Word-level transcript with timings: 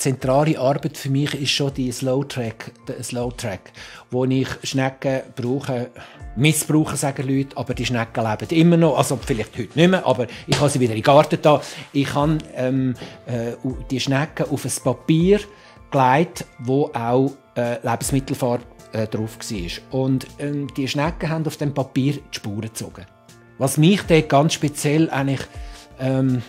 zentrale 0.00 0.58
Arbeit 0.58 0.96
für 0.96 1.10
mich 1.10 1.34
ist 1.34 1.50
schon 1.50 1.72
die 1.74 1.92
Slow 1.92 2.24
Track, 2.24 2.72
der 2.88 3.02
Slow 3.02 3.30
Track, 3.36 3.72
wo 4.10 4.24
ich 4.24 4.48
Schnecken 4.64 5.20
brauche, 5.36 5.90
missbrauchen, 6.36 6.96
sagen 6.96 7.28
Leute, 7.28 7.56
aber 7.56 7.74
die 7.74 7.84
Schnecken 7.84 8.24
leben 8.24 8.58
immer 8.58 8.76
noch, 8.76 8.96
also 8.96 9.18
vielleicht 9.22 9.56
heute 9.58 9.78
nicht 9.78 9.90
mehr, 9.90 10.06
aber 10.06 10.26
ich 10.46 10.58
habe 10.58 10.70
sie 10.70 10.80
wieder 10.80 10.92
in 10.94 11.00
den 11.00 11.04
Garten 11.04 11.38
da. 11.42 11.60
Ich 11.92 12.14
habe 12.14 12.38
ähm, 12.54 12.94
äh, 13.26 13.52
die 13.90 14.00
Schnecken 14.00 14.48
auf 14.50 14.64
ein 14.64 14.72
Papier 14.82 15.40
gelegt, 15.90 16.46
wo 16.60 16.90
auch 16.94 17.32
äh, 17.56 17.86
Lebensmittelfarbe 17.86 18.64
äh, 18.92 19.06
drauf 19.06 19.38
war. 19.38 20.00
Und 20.00 20.26
ähm, 20.38 20.68
die 20.76 20.88
Schnecken 20.88 21.28
haben 21.28 21.46
auf 21.46 21.58
dem 21.58 21.74
Papier 21.74 22.14
die 22.14 22.36
Spuren 22.36 22.62
gezogen. 22.62 23.06
Was 23.58 23.76
mich 23.76 24.02
dort 24.02 24.28
ganz 24.30 24.54
speziell 24.54 25.10
eigentlich 25.10 25.42
ähm, 25.98 26.42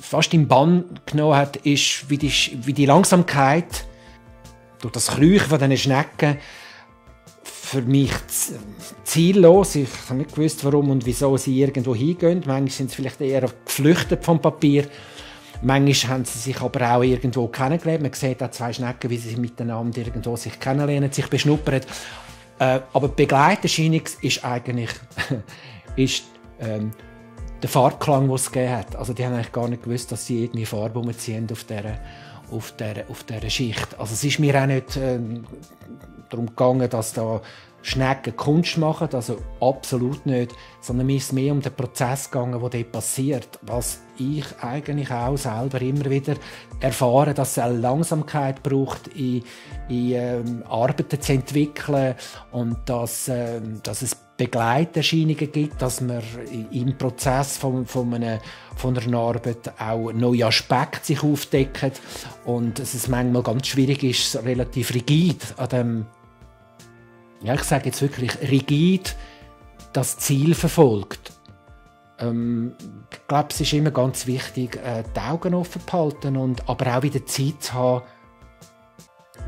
fast 0.00 0.34
im 0.34 0.48
Bann 0.48 0.84
genommen 1.06 1.36
hat, 1.36 1.56
ist, 1.56 2.08
wie 2.08 2.18
die, 2.18 2.32
wie 2.64 2.72
die 2.72 2.86
Langsamkeit 2.86 3.84
durch 4.80 4.92
das 4.92 5.08
Kräuchen 5.08 5.48
von 5.48 5.58
diesen 5.58 5.76
Schnecken 5.76 6.38
für 7.42 7.82
mich 7.82 8.12
ziellos. 9.04 9.74
Ich 9.74 9.88
habe 10.08 10.20
nicht 10.20 10.34
gewusst, 10.34 10.64
warum 10.64 10.90
und 10.90 11.04
wieso 11.04 11.36
sie 11.36 11.60
irgendwo 11.60 11.94
hingehen. 11.94 12.42
Manchmal 12.46 12.70
sind 12.70 12.90
sie 12.90 12.96
vielleicht 12.96 13.20
eher 13.20 13.48
geflüchtet 13.64 14.24
vom 14.24 14.40
Papier. 14.40 14.86
Manchmal 15.62 16.12
haben 16.12 16.24
sie 16.24 16.38
sich 16.38 16.60
aber 16.60 16.94
auch 16.94 17.02
irgendwo 17.02 17.48
kennengelernt. 17.48 18.02
Man 18.02 18.12
sieht 18.12 18.42
auch 18.42 18.50
zwei 18.50 18.72
Schnecken, 18.72 19.10
wie 19.10 19.16
sie 19.16 19.36
miteinander 19.36 19.98
irgendwo 19.98 20.36
sich 20.36 20.60
kennenlernen, 20.60 21.10
sich 21.10 21.26
beschnuppern. 21.28 21.80
Äh, 22.58 22.80
aber 22.92 23.08
Begleiterscheinung 23.08 24.02
ist 24.22 24.44
eigentlich 24.44 24.90
ist, 25.96 26.24
ähm, 26.60 26.92
der 27.62 27.68
Farbklang, 27.68 28.26
den 28.26 28.34
es 28.34 28.50
gegeben 28.50 28.76
hat. 28.76 28.96
Also 28.96 29.12
die 29.12 29.24
haben 29.24 29.34
eigentlich 29.34 29.52
gar 29.52 29.68
nicht 29.68 29.82
gewusst, 29.82 30.12
dass 30.12 30.26
sie 30.26 30.44
irgendwie 30.44 30.66
Farbe 30.66 30.98
umziehen 30.98 31.46
auf 31.50 31.64
dieser, 31.64 31.98
auf 32.50 32.72
dieser, 32.72 33.08
auf 33.08 33.24
dieser 33.24 33.50
Schicht. 33.50 33.98
Also 33.98 34.14
es 34.14 34.24
ist 34.24 34.38
mir 34.38 34.60
auch 34.60 34.66
nicht 34.66 34.96
äh, 34.96 35.18
darum 36.28 36.46
gegangen, 36.46 36.88
dass 36.90 37.12
da 37.12 37.40
Schnecken 37.86 38.36
Kunst 38.36 38.78
machen, 38.78 39.08
also 39.12 39.38
absolut 39.60 40.26
nicht, 40.26 40.52
sondern 40.80 41.06
mir 41.06 41.18
ist 41.18 41.32
mehr 41.32 41.52
um 41.52 41.60
den 41.60 41.72
Prozess 41.72 42.28
gegangen, 42.28 42.60
der 42.60 42.68
dort 42.68 42.92
passiert. 42.92 43.60
Was 43.62 44.00
ich 44.18 44.44
eigentlich 44.60 45.12
auch 45.12 45.36
selber 45.36 45.80
immer 45.80 46.10
wieder 46.10 46.34
erfahre, 46.80 47.32
dass 47.32 47.52
es 47.52 47.58
eine 47.60 47.78
Langsamkeit 47.78 48.60
braucht, 48.64 49.06
in, 49.08 49.44
in 49.88 50.12
ähm, 50.12 50.64
Arbeiten 50.68 51.20
zu 51.20 51.32
entwickeln 51.32 52.16
und 52.50 52.76
dass, 52.86 53.28
ähm, 53.28 53.80
dass 53.84 54.02
es 54.02 54.16
Begleiterscheinungen 54.36 55.50
gibt, 55.50 55.80
dass 55.80 56.00
man 56.00 56.22
im 56.70 56.96
Prozess 56.98 57.56
von, 57.56 57.86
von, 57.86 58.12
einer, 58.12 58.38
von 58.76 58.96
einer 58.96 59.18
Arbeit 59.18 59.72
auch 59.80 60.12
neue 60.12 60.46
Aspekte 60.46 61.06
sich 61.06 61.22
aufdecken 61.22 61.92
und 62.44 62.78
dass 62.78 62.94
es 62.94 63.08
manchmal 63.08 63.42
ganz 63.42 63.66
schwierig 63.66 64.02
ist, 64.04 64.36
relativ 64.44 64.92
rigid 64.94 65.42
an 65.56 65.68
dem, 65.68 66.06
ja, 67.42 67.54
ich 67.54 67.62
sage 67.62 67.86
jetzt 67.86 68.02
wirklich 68.02 68.32
rigid, 68.42 69.16
das 69.92 70.18
Ziel 70.18 70.54
verfolgt. 70.54 71.32
Ähm, 72.18 72.74
ich 73.10 73.26
glaube, 73.26 73.48
es 73.50 73.60
ist 73.60 73.72
immer 73.72 73.90
ganz 73.90 74.26
wichtig, 74.26 74.76
äh, 74.76 75.02
die 75.14 75.20
Augen 75.20 75.54
offen 75.54 75.80
zu 75.86 75.92
halten 75.92 76.36
und 76.36 76.68
aber 76.68 76.96
auch 76.96 77.02
wieder 77.02 77.24
Zeit 77.24 77.62
zu 77.62 77.72
haben, 77.72 78.02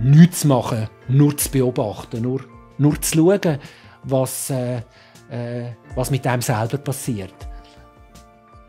nichts 0.00 0.40
zu 0.40 0.48
machen, 0.48 0.88
nur 1.08 1.36
zu 1.36 1.50
beobachten, 1.50 2.22
nur, 2.22 2.40
nur 2.78 3.00
zu 3.00 3.18
schauen, 3.18 3.58
was, 4.04 4.50
äh, 4.50 4.82
äh, 5.30 5.72
was 5.94 6.10
mit 6.10 6.26
einem 6.26 6.42
selber 6.42 6.78
passiert. 6.78 7.34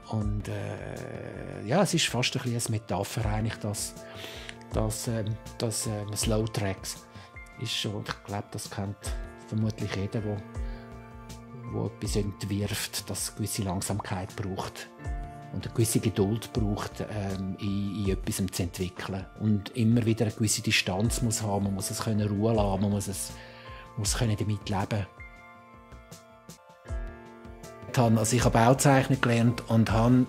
Und 0.10 0.48
äh, 0.48 1.66
ja, 1.66 1.84
es 1.84 1.94
ist 1.94 2.08
fast 2.08 2.36
ein 2.36 2.44
bisschen 2.44 2.74
eine 2.74 2.82
Metapher 2.82 3.26
eigentlich, 3.26 3.58
dass, 3.58 3.94
dass, 4.74 5.08
äh, 5.08 5.26
dass 5.58 5.88
äh, 5.88 6.06
Slow 6.16 6.46
Tracks 6.46 7.06
ist 7.62 7.74
schon, 7.74 8.04
ich 8.08 8.24
glaube, 8.24 8.48
das 8.52 8.70
kennt 8.70 8.98
vermutlich 9.48 9.96
jeder, 9.96 10.22
der 10.22 10.38
wo 11.72 11.88
etwas 11.88 12.16
entwirft, 12.16 13.10
dass 13.10 13.24
es 13.24 13.36
gewisse 13.36 13.64
Langsamkeit 13.64 14.36
braucht 14.36 14.90
und 15.54 15.66
eine 15.66 15.74
gewisse 15.74 16.00
Geduld 16.00 16.52
braucht, 16.54 17.02
ähm, 17.02 17.56
in, 17.60 18.06
in 18.06 18.10
etwas 18.12 18.38
zu 18.52 18.64
entwickeln. 18.64 19.26
Und 19.40 19.76
immer 19.76 20.06
wieder 20.06 20.26
eine 20.26 20.34
gewisse 20.34 20.62
Distanz 20.62 21.22
muss 21.22 21.42
haben, 21.42 21.66
man 21.66 21.76
muss 21.76 21.92
es 21.92 22.02
können 22.04 22.28
ruhen 22.28 22.56
lassen, 22.56 22.82
man 22.82 22.92
muss, 22.92 23.08
es, 23.08 23.32
muss 23.98 24.18
können 24.18 24.36
damit 24.38 24.70
leben 24.70 25.08
also 27.98 28.36
ich 28.36 28.44
habe 28.44 28.58
Bauzeichnen 28.58 29.20
gelernt 29.22 29.64
und 29.68 29.92
habe 29.92 30.14